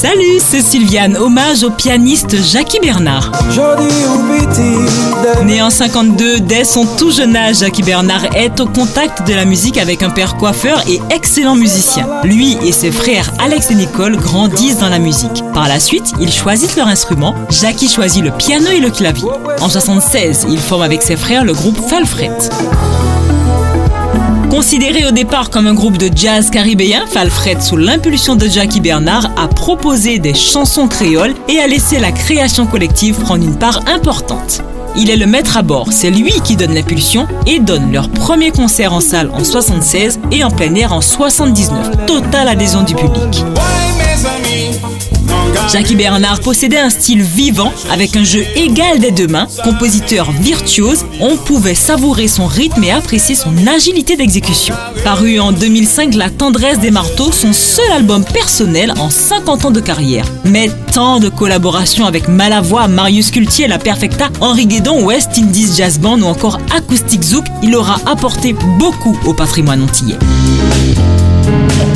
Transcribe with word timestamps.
Salut, 0.00 0.38
c'est 0.38 0.60
Sylviane, 0.60 1.16
hommage 1.16 1.64
au 1.64 1.70
pianiste 1.70 2.36
Jackie 2.40 2.78
Bernard. 2.78 3.32
Né 5.44 5.60
en 5.60 5.70
52, 5.70 6.38
dès 6.38 6.62
son 6.62 6.86
tout 6.86 7.10
jeune 7.10 7.34
âge, 7.34 7.56
Jackie 7.56 7.82
Bernard 7.82 8.24
est 8.36 8.60
au 8.60 8.66
contact 8.66 9.26
de 9.26 9.34
la 9.34 9.44
musique 9.44 9.76
avec 9.76 10.04
un 10.04 10.10
père 10.10 10.36
coiffeur 10.36 10.84
et 10.88 11.00
excellent 11.10 11.56
musicien. 11.56 12.06
Lui 12.22 12.56
et 12.64 12.70
ses 12.70 12.92
frères 12.92 13.32
Alex 13.40 13.72
et 13.72 13.74
Nicole 13.74 14.16
grandissent 14.16 14.78
dans 14.78 14.88
la 14.88 15.00
musique. 15.00 15.42
Par 15.52 15.66
la 15.66 15.80
suite, 15.80 16.12
ils 16.20 16.32
choisissent 16.32 16.76
leur 16.76 16.86
instrument. 16.86 17.34
Jackie 17.50 17.88
choisit 17.88 18.22
le 18.22 18.30
piano 18.30 18.70
et 18.70 18.78
le 18.78 18.90
clavier. 18.90 19.28
En 19.60 19.68
76, 19.68 20.46
il 20.48 20.60
forme 20.60 20.82
avec 20.82 21.02
ses 21.02 21.16
frères 21.16 21.44
le 21.44 21.54
groupe 21.54 21.80
Falfret. 21.88 22.30
Considéré 24.58 25.06
au 25.06 25.12
départ 25.12 25.50
comme 25.50 25.68
un 25.68 25.72
groupe 25.72 25.98
de 25.98 26.10
jazz 26.12 26.50
caribéen, 26.50 27.06
Falfred, 27.06 27.62
sous 27.62 27.76
l'impulsion 27.76 28.34
de 28.34 28.48
Jackie 28.48 28.80
Bernard, 28.80 29.30
a 29.36 29.46
proposé 29.46 30.18
des 30.18 30.34
chansons 30.34 30.88
créoles 30.88 31.34
et 31.46 31.60
a 31.60 31.68
laissé 31.68 32.00
la 32.00 32.10
création 32.10 32.66
collective 32.66 33.20
prendre 33.20 33.44
une 33.44 33.56
part 33.56 33.82
importante. 33.86 34.62
Il 34.96 35.10
est 35.10 35.16
le 35.16 35.26
maître 35.26 35.56
à 35.56 35.62
bord, 35.62 35.92
c'est 35.92 36.10
lui 36.10 36.32
qui 36.42 36.56
donne 36.56 36.74
l'impulsion 36.74 37.28
et 37.46 37.60
donne 37.60 37.92
leur 37.92 38.08
premier 38.08 38.50
concert 38.50 38.92
en 38.92 39.00
salle 39.00 39.30
en 39.32 39.44
76 39.44 40.18
et 40.32 40.42
en 40.42 40.50
plein 40.50 40.74
air 40.74 40.92
en 40.92 41.02
79. 41.02 42.06
Totale 42.08 42.48
adhésion 42.48 42.82
du 42.82 42.96
public. 42.96 43.44
Jackie 45.72 45.96
Bernard 45.96 46.40
possédait 46.40 46.78
un 46.78 46.88
style 46.88 47.22
vivant 47.22 47.72
avec 47.90 48.16
un 48.16 48.24
jeu 48.24 48.42
égal 48.56 48.98
des 48.98 49.10
deux 49.10 49.26
mains. 49.26 49.46
Compositeur 49.62 50.32
virtuose, 50.32 51.04
on 51.20 51.36
pouvait 51.36 51.74
savourer 51.74 52.26
son 52.26 52.46
rythme 52.46 52.84
et 52.84 52.90
apprécier 52.90 53.34
son 53.34 53.54
agilité 53.66 54.16
d'exécution. 54.16 54.74
Paru 55.04 55.38
en 55.40 55.52
2005, 55.52 56.14
La 56.14 56.30
tendresse 56.30 56.78
des 56.78 56.90
marteaux, 56.90 57.32
son 57.32 57.52
seul 57.52 57.90
album 57.92 58.24
personnel 58.24 58.94
en 58.98 59.10
50 59.10 59.66
ans 59.66 59.70
de 59.70 59.80
carrière. 59.80 60.26
Mais 60.44 60.70
tant 60.92 61.20
de 61.20 61.28
collaborations 61.28 62.06
avec 62.06 62.28
Malavoie, 62.28 62.88
Marius 62.88 63.30
Cultier, 63.30 63.68
La 63.68 63.78
Perfecta, 63.78 64.30
Henri 64.40 64.66
Guédon, 64.66 65.04
West 65.04 65.30
Indies 65.36 65.74
Jazz 65.76 65.98
Band 65.98 66.20
ou 66.20 66.26
encore 66.26 66.58
Acoustic 66.74 67.22
Zouk, 67.22 67.44
il 67.62 67.74
aura 67.76 68.00
apporté 68.06 68.54
beaucoup 68.78 69.16
au 69.26 69.34
patrimoine 69.34 69.82
antillais. 69.82 70.18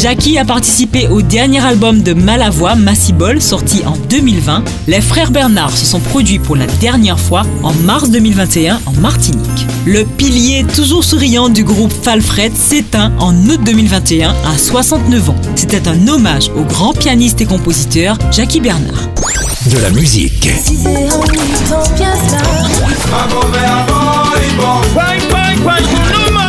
Jackie 0.00 0.38
a 0.38 0.44
participé 0.44 1.08
au 1.08 1.22
dernier 1.22 1.58
album 1.58 2.02
de 2.02 2.12
Malavoie, 2.12 2.76
Massibol, 2.76 3.42
sorti 3.42 3.82
en 3.84 3.96
2020. 4.08 4.62
Les 4.86 5.00
frères 5.00 5.32
Bernard 5.32 5.76
se 5.76 5.84
sont 5.84 5.98
produits 5.98 6.38
pour 6.38 6.54
la 6.54 6.66
dernière 6.80 7.18
fois 7.18 7.42
en 7.64 7.72
mars 7.72 8.08
2021 8.08 8.80
en 8.86 8.92
Martinique. 9.00 9.66
Le 9.86 10.04
pilier 10.04 10.64
toujours 10.72 11.02
souriant 11.02 11.48
du 11.48 11.64
groupe 11.64 11.92
Falfred 11.92 12.54
s'éteint 12.54 13.12
en 13.18 13.34
août 13.48 13.58
2021 13.64 14.30
à 14.30 14.56
69 14.56 15.30
ans. 15.30 15.36
C'était 15.56 15.88
un 15.88 16.06
hommage 16.06 16.48
au 16.56 16.62
grand 16.62 16.92
pianiste 16.92 17.40
et 17.40 17.46
compositeur 17.46 18.16
Jackie 18.30 18.60
Bernard. 18.60 19.08
De 19.66 19.78
la 19.78 19.90
musique. 19.90 20.48